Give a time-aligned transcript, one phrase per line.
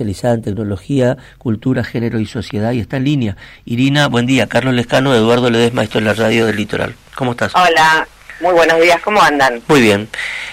[0.00, 3.36] especializada en tecnología, cultura, género y sociedad y está en línea.
[3.66, 4.46] Irina, buen día.
[4.46, 6.94] Carlos Lescano, Eduardo Ledesma, esto es la radio del Litoral.
[7.14, 7.52] ¿Cómo estás?
[7.54, 8.08] Hola,
[8.40, 9.60] muy buenos días, ¿cómo andan?
[9.68, 10.08] Muy bien.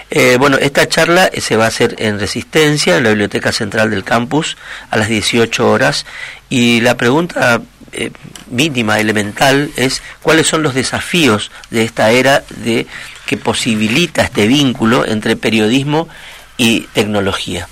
[0.10, 4.04] Eh, bueno, esta charla se va a hacer en Resistencia, en la Biblioteca Central del
[4.04, 4.58] Campus,
[4.90, 6.06] a las 18 horas.
[6.50, 7.62] Y la pregunta
[7.94, 8.12] eh,
[8.50, 12.86] mínima, elemental, es cuáles son los desafíos de esta era de
[13.26, 16.10] que posibilita este vínculo entre periodismo
[16.58, 17.68] y tecnología.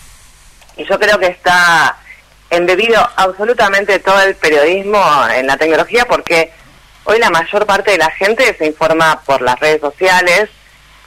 [0.78, 1.98] Y yo creo que está
[2.50, 5.02] embebido absolutamente todo el periodismo
[5.34, 6.52] en la tecnología porque
[7.06, 10.50] hoy la mayor parte de la gente se informa por las redes sociales,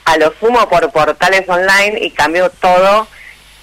[0.05, 3.07] a lo sumo por portales online y cambió todo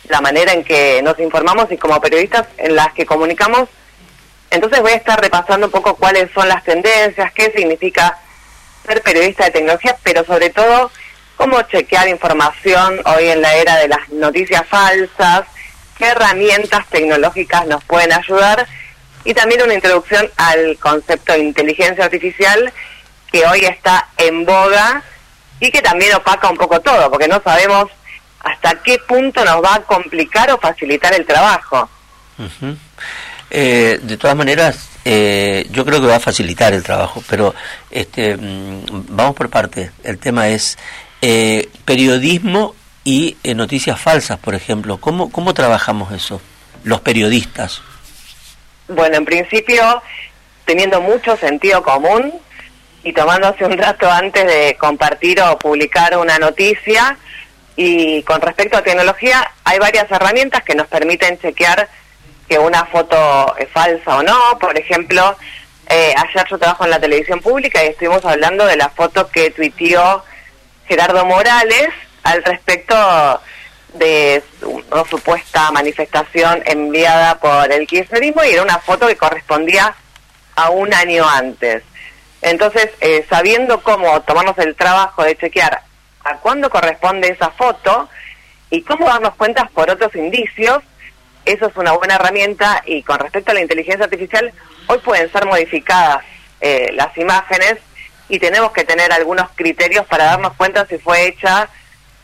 [0.08, 3.68] la manera en que nos informamos y como periodistas en las que comunicamos.
[4.50, 8.18] Entonces voy a estar repasando un poco cuáles son las tendencias, qué significa
[8.86, 10.90] ser periodista de tecnología, pero sobre todo
[11.36, 15.46] cómo chequear información hoy en la era de las noticias falsas,
[15.98, 18.66] qué herramientas tecnológicas nos pueden ayudar
[19.24, 22.72] y también una introducción al concepto de inteligencia artificial
[23.30, 25.02] que hoy está en boga
[25.60, 27.90] y que también opaca un poco todo, porque no sabemos
[28.40, 31.88] hasta qué punto nos va a complicar o facilitar el trabajo.
[33.50, 37.54] Eh, de todas maneras, eh, yo creo que va a facilitar el trabajo, pero
[37.90, 39.90] este, mm, vamos por parte.
[40.04, 40.78] El tema es
[41.22, 42.74] eh, periodismo
[43.06, 44.98] y noticias falsas, por ejemplo.
[44.98, 46.42] ¿Cómo, ¿Cómo trabajamos eso,
[46.82, 47.80] los periodistas?
[48.88, 50.02] Bueno, en principio,
[50.64, 52.34] teniendo mucho sentido común
[53.04, 57.16] y tomándose un rato antes de compartir o publicar una noticia.
[57.76, 61.88] Y con respecto a tecnología, hay varias herramientas que nos permiten chequear
[62.48, 64.58] que una foto es falsa o no.
[64.58, 65.36] Por ejemplo,
[65.88, 69.52] eh, ayer yo trabajo en la televisión pública y estuvimos hablando de la foto que
[69.52, 70.24] tuiteó
[70.88, 71.90] Gerardo Morales
[72.26, 73.40] al respecto
[73.94, 79.94] de una supuesta manifestación enviada por el kirchnerismo y era una foto que correspondía
[80.56, 81.84] a un año antes.
[82.42, 85.82] Entonces, eh, sabiendo cómo tomarnos el trabajo de chequear
[86.24, 88.08] a cuándo corresponde esa foto
[88.70, 90.82] y cómo darnos cuenta por otros indicios,
[91.44, 94.52] eso es una buena herramienta y con respecto a la inteligencia artificial,
[94.88, 96.24] hoy pueden ser modificadas
[96.60, 97.76] eh, las imágenes
[98.28, 101.70] y tenemos que tener algunos criterios para darnos cuenta si fue hecha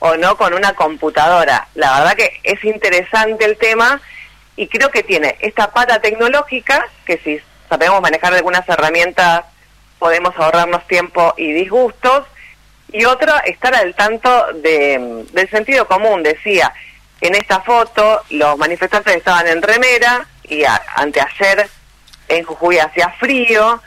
[0.05, 1.69] o no con una computadora.
[1.75, 4.01] La verdad que es interesante el tema
[4.57, 9.45] y creo que tiene esta pata tecnológica que si sabemos manejar algunas herramientas
[10.01, 12.27] podemos ahorrarnos tiempo y disgustos
[12.91, 16.25] y otra estar al tanto de, del sentido común.
[16.25, 16.75] Decía,
[17.21, 20.65] en esta foto los manifestantes estaban en remera y
[20.97, 21.71] anteayer
[22.27, 23.81] en Jujuy hacía frío,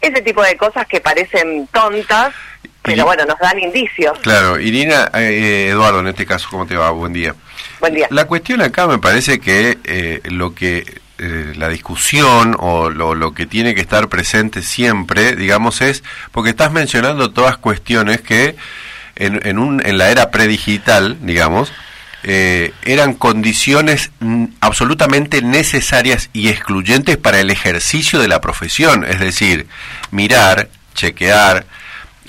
[0.00, 2.34] ese tipo de cosas que parecen tontas,
[2.82, 4.18] pero bueno, nos dan indicios.
[4.20, 6.90] Claro, Irina, eh, Eduardo, en este caso, ¿cómo te va?
[6.90, 7.34] Buen día.
[7.80, 8.06] Buen día.
[8.10, 13.34] La cuestión acá me parece que eh, lo que eh, la discusión o lo, lo,
[13.34, 16.02] que tiene que estar presente siempre, digamos, es
[16.32, 18.56] porque estás mencionando todas cuestiones que
[19.16, 21.72] en, en, un, en la era predigital, digamos,
[22.22, 29.20] eh, eran condiciones mm, absolutamente necesarias y excluyentes para el ejercicio de la profesión, es
[29.20, 29.66] decir,
[30.10, 31.64] mirar, chequear,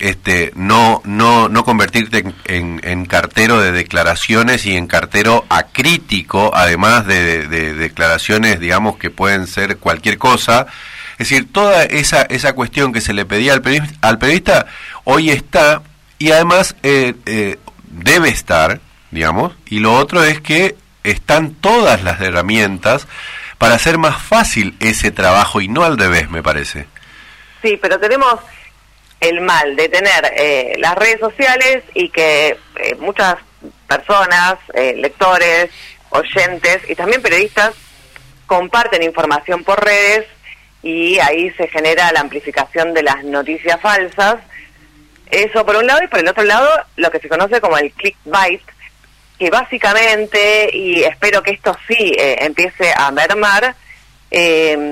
[0.02, 7.46] este, no, no, no convertirte en, cartero de declaraciones y en cartero acrítico, además de,
[7.46, 10.66] declaraciones, digamos, que pueden ser cualquier cosa.
[11.12, 14.66] Es decir, toda esa, esa cuestión que se le pedía al periodista, al periodista
[15.04, 15.82] hoy está
[16.18, 18.80] y además eh, eh, debe estar,
[19.12, 20.74] digamos, y lo otro es que
[21.04, 23.06] están todas las herramientas
[23.58, 26.88] para hacer más fácil ese trabajo y no al revés, me parece.
[27.62, 28.40] Sí, pero tenemos
[29.22, 33.36] el mal de tener eh, las redes sociales y que eh, muchas
[33.86, 35.70] personas, eh, lectores,
[36.10, 37.72] oyentes y también periodistas
[38.46, 40.26] comparten información por redes
[40.82, 44.38] y ahí se genera la amplificación de las noticias falsas.
[45.30, 47.92] Eso por un lado y por el otro lado lo que se conoce como el
[47.92, 48.62] clickbait,
[49.38, 53.74] que básicamente, y espero que esto sí empiece a mermar,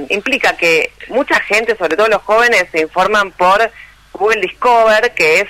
[0.08, 3.70] implica que mucha gente, sobre todo los jóvenes, se informan por
[4.12, 5.48] Google Discover, que es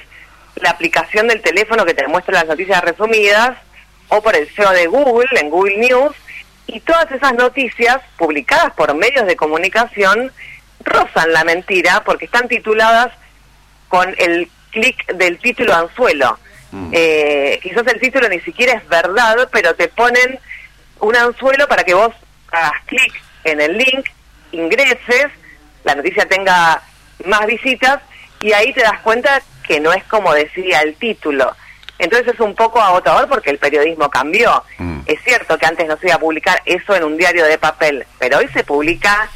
[0.56, 3.56] la aplicación del teléfono que te muestra las noticias resumidas,
[4.08, 6.14] o por el SEO de Google, en Google News,
[6.66, 10.32] y todas esas noticias publicadas por medios de comunicación
[10.84, 13.12] rozan la mentira porque están tituladas
[13.88, 16.38] con el clic del título anzuelo.
[16.70, 16.90] Mm.
[16.92, 20.38] Eh, quizás el título ni siquiera es verdad, pero te ponen
[21.00, 22.14] un anzuelo para que vos
[22.52, 24.06] hagas clic en el link,
[24.52, 25.26] ingreses,
[25.84, 26.82] la noticia tenga
[27.24, 28.00] más visitas
[28.40, 31.54] y ahí te das cuenta que no es como decía el título.
[31.98, 34.64] Entonces es un poco agotador porque el periodismo cambió.
[34.78, 35.00] Mm.
[35.06, 38.06] Es cierto que antes no se iba a publicar eso en un diario de papel,
[38.19, 39.28] pero hoy se publica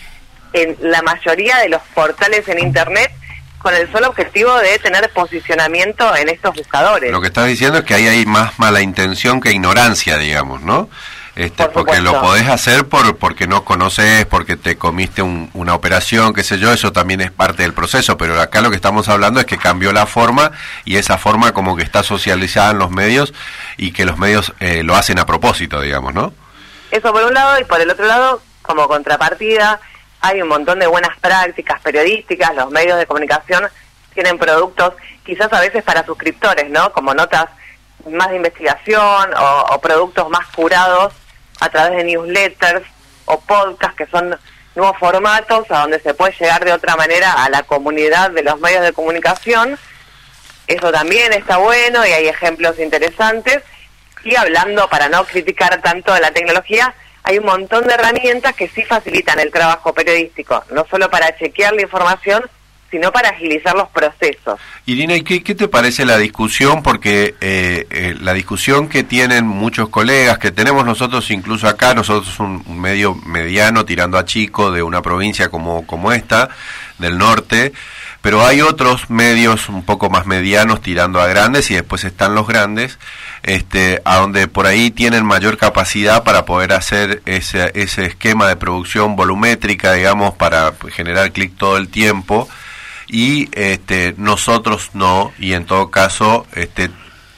[0.55, 3.13] en la mayoría de los portales en Internet
[3.59, 7.11] con el solo objetivo de tener posicionamiento en estos buscadores.
[7.11, 10.89] Lo que estás diciendo es que ahí hay más mala intención que ignorancia, digamos, ¿no?
[11.37, 16.45] Este, porque lo podés hacer por porque no conoces, porque te comiste una operación, qué
[16.45, 19.47] sé yo, eso también es parte del proceso, pero acá lo que estamos hablando es
[19.47, 20.53] que cambió la forma
[20.85, 23.35] y esa forma como que está socializada en los medios
[23.77, 26.33] y que los medios eh, lo hacen a propósito, digamos, ¿no?
[26.93, 29.81] Eso por un lado y por el otro lado, como contrapartida,
[30.21, 33.65] hay un montón de buenas prácticas periodísticas, los medios de comunicación
[34.15, 34.95] tienen productos
[35.27, 36.93] quizás a veces para suscriptores, ¿no?
[36.93, 37.47] Como notas
[38.09, 41.13] más de investigación o productos más curados
[41.61, 42.85] a través de newsletters
[43.27, 44.39] o podcasts, que son
[44.75, 48.59] nuevos formatos a donde se puede llegar de otra manera a la comunidad de los
[48.61, 49.79] medios de comunicación.
[50.67, 53.63] Eso también está bueno y hay ejemplos interesantes.
[54.25, 58.83] Y hablando, para no criticar tanto la tecnología, hay un montón de herramientas que sí
[58.83, 62.45] facilitan el trabajo periodístico, no solo para chequear la información,
[62.91, 64.61] sino para agilizar los procesos.
[64.87, 66.83] Irina, ¿qué, qué te parece la discusión?
[66.83, 72.39] Porque eh, eh, la discusión que tienen muchos colegas, que tenemos nosotros incluso acá, nosotros
[72.39, 76.51] un, un medio mediano tirando a chico de una provincia como, como esta,
[76.99, 77.73] del norte,
[78.25, 82.47] pero hay otros medios un poco más medianos tirando a grandes y después están los
[82.47, 82.99] grandes,
[83.43, 88.57] este, a donde por ahí tienen mayor capacidad para poder hacer ese, ese esquema de
[88.57, 92.49] producción volumétrica, digamos, para generar clic todo el tiempo
[93.15, 96.91] y este, nosotros no, y en todo caso este,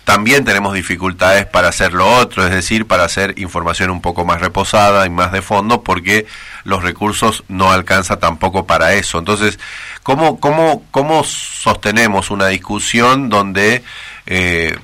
[0.04, 4.40] también tenemos dificultades para hacer lo otro, es decir, para hacer información un poco más
[4.40, 6.24] reposada y más de fondo, porque
[6.64, 9.18] los recursos no alcanza tampoco para eso.
[9.18, 9.58] Entonces,
[10.02, 13.84] ¿cómo, cómo, cómo sostenemos una discusión donde
[14.24, 14.78] eh,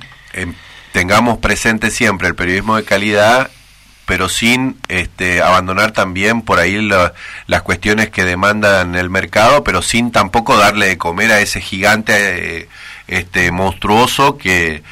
[0.91, 3.49] tengamos presente siempre el periodismo de calidad
[4.05, 6.89] pero sin este, abandonar también por ahí
[7.47, 12.61] las cuestiones que demandan el mercado, pero sin tampoco darle de comer a ese gigante
[12.61, 12.67] eh,
[13.07, 14.83] este, monstruoso que,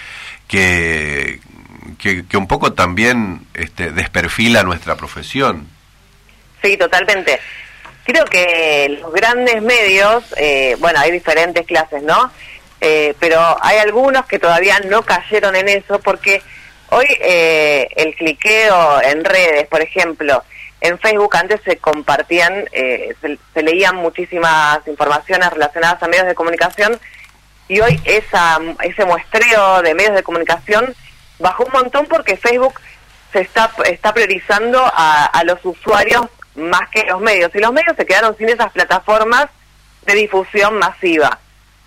[0.48, 1.40] que,
[1.98, 5.68] que, un poco también este, desperfila nuestra profesión.
[6.62, 7.40] Sí, totalmente.
[8.06, 12.32] Creo que los grandes medios, eh, bueno, hay diferentes clases, ¿no?
[12.80, 16.42] Eh, pero hay algunos que todavía no cayeron en eso porque
[16.94, 20.44] Hoy eh, el cliqueo en redes, por ejemplo,
[20.82, 27.00] en Facebook antes se compartían, eh, se, leían muchísimas informaciones relacionadas a medios de comunicación
[27.70, 30.94] y hoy esa, ese muestreo de medios de comunicación
[31.40, 32.74] bajó un montón porque Facebook
[33.32, 37.96] se está, está priorizando a, a los usuarios más que los medios y los medios
[37.96, 39.46] se quedaron sin esas plataformas
[40.06, 41.40] de difusión masiva.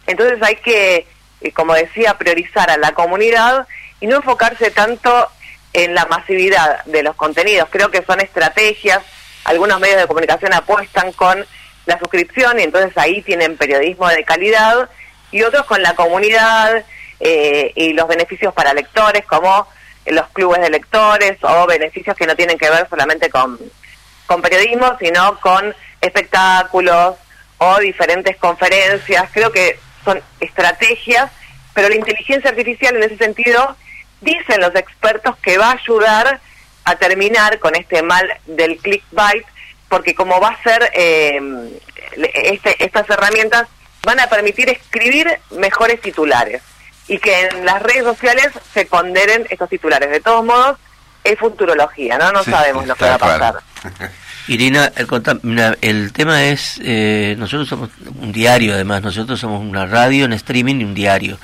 [0.07, 1.07] Entonces hay que,
[1.43, 3.67] eh, como decía, priorizar a la comunidad
[4.05, 5.31] y no enfocarse tanto
[5.73, 7.71] en la masividad de los contenidos.
[7.71, 9.01] Creo que son estrategias,
[9.45, 11.43] algunos medios de comunicación apuestan con
[11.87, 14.91] la suscripción y entonces ahí tienen periodismo de calidad
[15.31, 16.85] y otros con la comunidad
[17.19, 19.67] eh, y los beneficios para lectores como
[20.05, 23.59] los clubes de lectores o beneficios que no tienen que ver solamente con,
[24.27, 27.15] con periodismo, sino con espectáculos
[27.57, 29.31] o diferentes conferencias.
[29.33, 31.31] Creo que son estrategias,
[31.73, 33.75] pero la inteligencia artificial en ese sentido
[34.25, 36.41] dicen los expertos que va a ayudar
[36.85, 39.45] a terminar con este mal del clickbait,
[39.89, 41.41] porque como va a ser, eh,
[42.35, 43.69] este, estas herramientas
[44.03, 46.63] van a permitir escribir mejores titulares
[47.09, 50.11] y que en las redes sociales se ponderen estos titulares.
[50.11, 50.79] De todos modos,
[51.23, 52.33] es futurología, ¿no?
[52.33, 53.55] No sabemos lo que va a pasar.
[54.47, 57.89] Irina, el, el tema es, eh, nosotros somos
[58.21, 61.39] un diario además, nosotros somos una radio en streaming y un diario.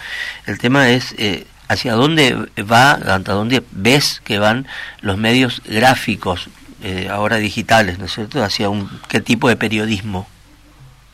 [0.47, 2.37] El tema es eh, hacia dónde
[2.69, 4.67] va, hasta dónde ves que van
[5.03, 6.49] los medios gráficos,
[6.83, 8.43] eh, ahora digitales, ¿no es cierto?
[8.43, 10.29] Hacia un, qué tipo de periodismo.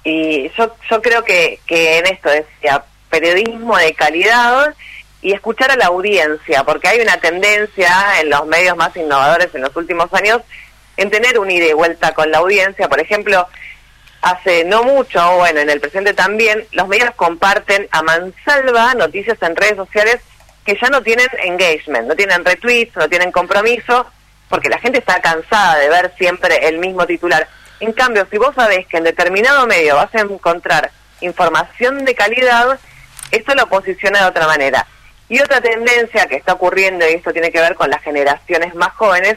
[0.02, 4.75] Y yo, yo creo que, que en esto decía periodismo de calidad
[5.20, 9.60] y escuchar a la audiencia, porque hay una tendencia en los medios más innovadores en
[9.60, 10.40] los últimos años
[10.96, 12.88] en tener un ida y vuelta con la audiencia.
[12.88, 13.46] Por ejemplo,
[14.22, 19.54] hace no mucho, bueno, en el presente también, los medios comparten a mansalva noticias en
[19.54, 20.20] redes sociales
[20.66, 24.04] que ya no tienen engagement, no tienen retweets, no tienen compromiso,
[24.49, 27.49] porque la gente está cansada de ver siempre el mismo titular.
[27.78, 32.78] En cambio, si vos sabés que en determinado medio vas a encontrar información de calidad,
[33.30, 34.87] esto lo posiciona de otra manera.
[35.28, 38.92] Y otra tendencia que está ocurriendo, y esto tiene que ver con las generaciones más
[38.94, 39.37] jóvenes,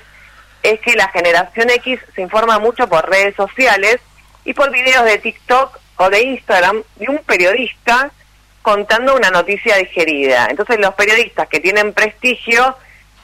[0.63, 3.99] es que la generación X se informa mucho por redes sociales
[4.45, 8.11] y por videos de TikTok o de Instagram de un periodista
[8.61, 10.47] contando una noticia digerida.
[10.49, 12.75] Entonces los periodistas que tienen prestigio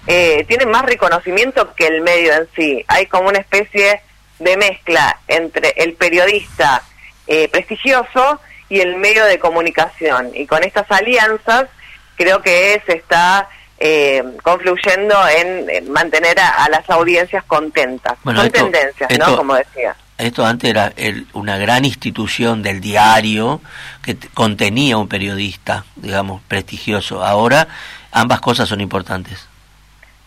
[0.08, 2.84] eh, tienen más reconocimiento que el medio en sí.
[2.88, 4.02] Hay como una especie
[4.40, 6.84] de mezcla entre el periodista
[7.28, 8.40] eh, prestigioso
[8.70, 10.32] y el medio de comunicación.
[10.34, 11.68] Y con estas alianzas
[12.16, 18.18] creo que se está eh, confluyendo en, mantener a, las audiencias contentas.
[18.24, 19.36] Son tendencias, ¿no?
[19.36, 19.96] Como decía.
[20.18, 20.94] Esto antes era
[21.34, 23.62] una gran institución del diario
[24.02, 27.24] que contenía un periodista, digamos, prestigioso.
[27.24, 27.68] Ahora
[28.12, 29.48] ambas cosas son importantes.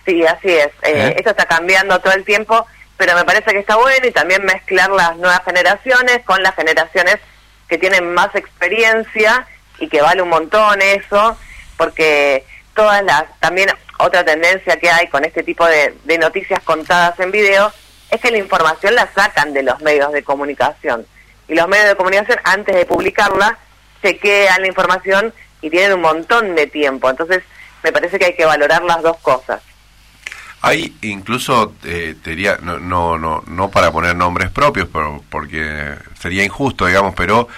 [0.04, 0.68] Sí, así es.
[0.82, 1.14] Eh, ¿Eh?
[1.16, 2.66] Esto está cambiando todo el tiempo,
[2.96, 7.16] pero me parece que está bueno y también mezclar las nuevas generaciones con las generaciones
[7.68, 9.46] que tienen más experiencia
[9.78, 11.36] y que vale un montón eso,
[11.76, 17.30] porque todas las, también otra tendencia que hay con este tipo de, noticias contadas en
[17.30, 17.72] video
[18.10, 21.06] es que la información la sacan de los medios de comunicación.
[21.48, 23.58] Y los medios de comunicación, antes de publicarla,
[24.02, 27.10] chequean la información y tienen un montón de tiempo.
[27.10, 27.42] Entonces,
[27.82, 29.62] me parece que hay que valorar las dos cosas.
[30.60, 35.94] Hay incluso, eh, te diría, no, no, no, no para poner nombres propios, pero porque
[36.20, 37.48] sería injusto, digamos, pero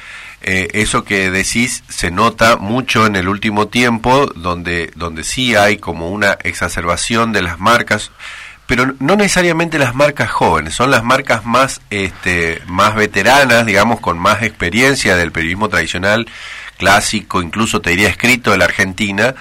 [0.43, 5.79] eh, eso que decís se nota mucho en el último tiempo, donde, donde sí hay
[5.79, 8.11] como una exacerbación de las marcas,
[8.71, 14.17] pero no necesariamente las marcas jóvenes, son las marcas más, este, más veteranas, digamos, con
[14.17, 16.29] más experiencia del periodismo tradicional,
[16.79, 19.35] clásico, incluso te diría escrito de la Argentina,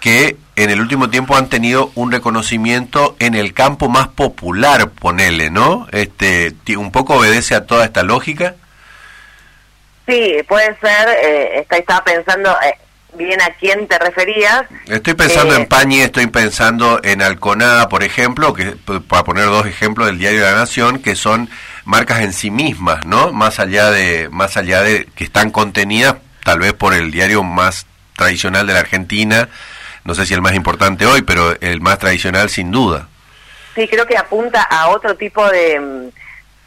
[0.00, 5.50] que en el último tiempo han tenido un reconocimiento en el campo más popular, ponele,
[5.50, 5.86] ¿no?
[5.92, 8.54] Este, un poco obedece a toda esta lógica.
[10.06, 12.78] Sí, puede ser, eh, estaba pensando eh,
[13.14, 14.64] bien a quién te referías.
[14.86, 18.76] Estoy pensando en eh, Pañi, estoy pensando en Alconada, por ejemplo, que
[19.08, 21.48] para poner dos ejemplos del diario de la Nación, que son
[21.84, 23.32] marcas en sí mismas, ¿no?
[23.32, 27.86] Más allá de más allá de que están contenidas tal vez por el diario más
[28.16, 29.48] tradicional de la Argentina,
[30.04, 33.08] no sé si el más importante hoy, pero el más tradicional sin duda.
[33.74, 36.08] Sí, creo que apunta a otro tipo de mm,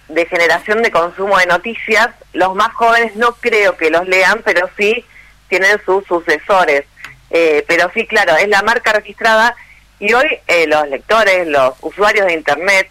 [0.10, 4.70] de generación de consumo de noticias, los más jóvenes no creo que los lean, pero
[4.78, 5.06] sí
[5.53, 6.83] tienen sus sucesores.
[7.29, 9.55] Eh, pero sí, claro, es la marca registrada
[10.00, 12.89] y hoy eh, los lectores, los usuarios de Internet,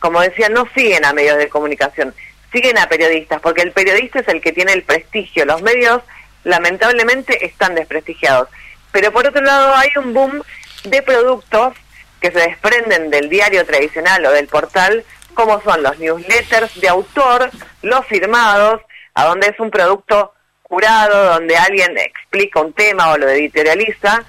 [0.00, 2.12] como decía, no siguen a medios de comunicación,
[2.50, 5.44] siguen a periodistas, porque el periodista es el que tiene el prestigio.
[5.44, 6.02] Los medios,
[6.42, 8.48] lamentablemente, están desprestigiados.
[8.90, 10.42] Pero por otro lado, hay un boom
[10.82, 11.74] de productos
[12.20, 17.50] que se desprenden del diario tradicional o del portal como son los newsletters de autor,
[17.82, 18.80] los firmados,
[19.14, 20.34] a donde es un producto
[20.70, 24.22] curado, donde alguien explica un tema o lo editorializa,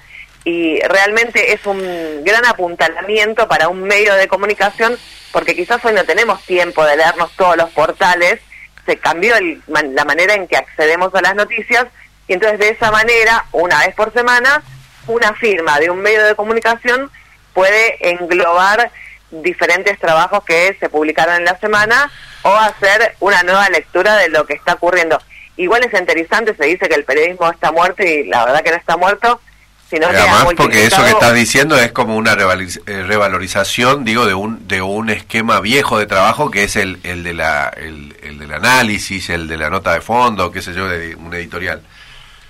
[0.44, 4.98] y realmente es un gran apuntalamiento para un medio de comunicación,
[5.30, 8.40] porque quizás hoy no tenemos tiempo de leernos todos los portales,
[8.84, 9.36] se cambió
[9.68, 11.86] la manera en que accedemos a las noticias,
[12.26, 14.64] y entonces de esa manera, una vez por semana,
[15.06, 17.08] una firma de un medio de comunicación
[17.54, 18.90] puede englobar
[19.30, 22.10] diferentes trabajos que se publicaron en la semana
[22.42, 25.20] o hacer una nueva lectura de lo que está ocurriendo.
[25.62, 28.76] Igual es interesante, se dice que el periodismo está muerto y la verdad que no
[28.76, 29.40] está muerto,
[29.88, 34.34] sino que además porque eso que estás diciendo es como una eh, revalorización, digo, de
[34.34, 38.38] un de un esquema viejo de trabajo que es el, el de la el, el
[38.40, 41.80] del análisis, el de la nota de fondo, qué sé yo, de un editorial.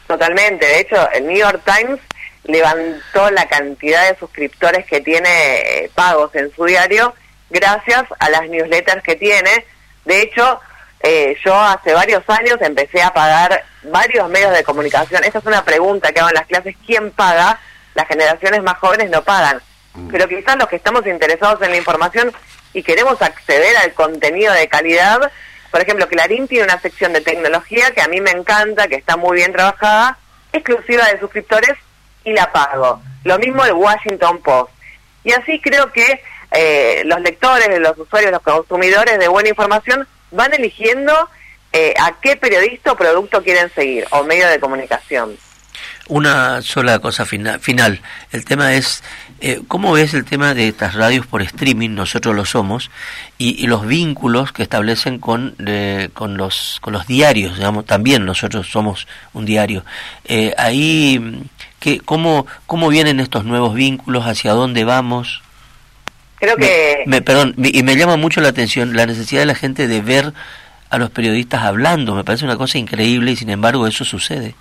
[0.07, 2.01] Totalmente, de hecho, el New York Times
[2.45, 7.15] levantó la cantidad de suscriptores que tiene eh, pagos en su diario
[7.51, 9.67] gracias a las newsletters que tiene.
[10.05, 10.61] De hecho,
[11.03, 15.25] eh, yo hace varios años empecé a pagar varios medios de comunicación.
[15.25, 16.77] Esa es una pregunta que hago en las clases.
[16.87, 17.59] ¿Quién paga?
[17.95, 19.61] Las generaciones más jóvenes no pagan.
[19.95, 20.09] Mm.
[20.09, 22.33] Pero quizás los que estamos interesados en la información
[22.73, 25.31] y queremos acceder al contenido de calidad,
[25.73, 29.17] por ejemplo, Clarín tiene una sección de tecnología que a mí me encanta, que está
[29.17, 30.19] muy bien trabajada,
[30.53, 31.77] exclusiva de suscriptores
[32.25, 33.03] y la pago.
[33.25, 34.71] Lo mismo el Washington Post.
[35.25, 40.53] Y así creo que eh, los lectores, los usuarios, los consumidores de buena información van
[40.55, 41.13] eligiendo
[41.73, 45.37] eh, a qué periodista o producto quieren seguir o medio de comunicación.
[46.09, 48.01] Una sola cosa final.
[48.33, 49.05] El tema es,
[49.41, 51.91] eh, ¿cómo ves el tema de estas radios por streaming?
[51.91, 52.91] Nosotros lo somos.
[53.39, 55.57] Y, los vínculos que establecen con,
[56.13, 59.85] con, los, con los diarios, digamos, también nosotros somos un diario.
[60.59, 61.49] ahí
[62.05, 64.27] cómo, ¿Cómo vienen estos nuevos vínculos?
[64.27, 65.43] ¿Hacia dónde vamos?
[66.43, 67.05] Creo que...
[67.07, 70.33] Me, perdón, y me llama mucho la atención la necesidad de la gente de ver
[70.91, 72.17] a los periodistas hablando.
[72.17, 74.57] Me parece una cosa increíble y sin embargo eso sucede.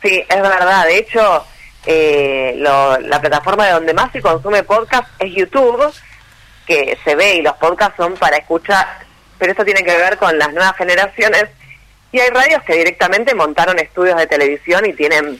[0.00, 0.86] Sí, es verdad.
[0.86, 1.44] De hecho,
[1.84, 5.92] eh, la plataforma de donde más se consume podcast es YouTube,
[6.66, 8.86] que se ve y los podcasts son para escuchar,
[9.36, 11.44] pero eso tiene que ver con las nuevas generaciones
[12.12, 15.38] Y hay radios que directamente montaron estudios de televisión y tienen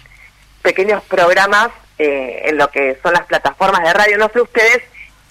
[0.60, 4.18] pequeños programas eh, en lo que son las plataformas de radio.
[4.18, 4.82] No sé ustedes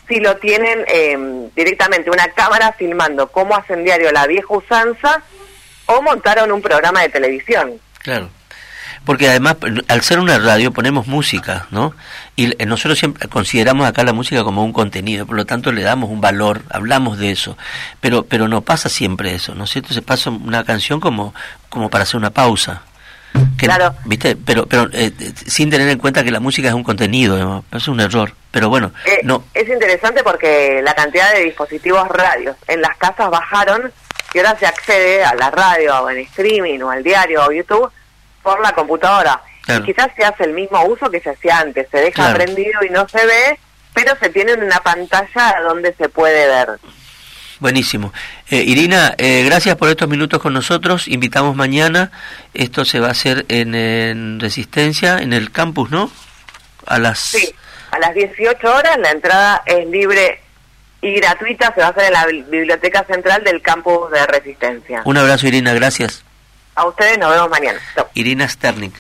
[0.10, 5.22] si lo tienen eh, directamente una cámara filmando cómo hacen diario la vieja usanza
[5.86, 7.74] o montaron un programa de televisión.
[8.00, 8.30] Claro.
[9.06, 9.56] Porque además,
[9.88, 11.96] al ser una radio, ponemos música, ¿no?
[12.36, 16.10] Y nosotros siempre consideramos acá la música como un contenido, por lo tanto le damos
[16.10, 17.58] un valor, hablamos de eso.
[18.02, 19.94] Pero pero no pasa siempre eso, ¿no es cierto?
[19.94, 21.34] Se pasa una canción como,
[21.70, 22.84] como para hacer una pausa.
[23.58, 23.96] claro.
[24.06, 24.36] ¿Viste?
[24.36, 25.12] Pero, pero eh,
[25.48, 28.34] sin tener en cuenta que la música es un contenido, es un error.
[28.52, 29.44] Pero bueno, eh, no.
[29.54, 33.92] Es interesante porque la cantidad de dispositivos radios en las casas bajaron
[34.34, 37.92] y ahora se accede a la radio o en streaming o al diario o YouTube
[38.42, 39.42] por la computadora.
[39.68, 42.90] Y quizás se hace el mismo uso que se hacía antes, se deja prendido y
[42.90, 43.60] no se ve,
[43.94, 46.80] pero se tiene una pantalla donde se puede ver.
[47.60, 48.14] Buenísimo.
[48.50, 51.08] Eh, Irina, eh, gracias por estos minutos con nosotros.
[51.08, 52.12] Invitamos mañana.
[52.54, 56.10] Esto se va a hacer en, Resistencia, en el campus, ¿no?
[56.88, 57.20] A las...
[57.20, 57.54] Sí,
[57.92, 58.98] a las 18 horas.
[58.98, 60.40] La entrada es libre
[61.02, 61.74] y gratuita.
[61.74, 65.02] Se va a hacer en la Biblioteca Central del campus de Resistencia.
[65.06, 65.74] Un abrazo, Irina.
[65.74, 66.24] Gracias.
[66.76, 67.80] A ustedes nos vemos mañana.
[68.14, 68.92] Irina Sterling.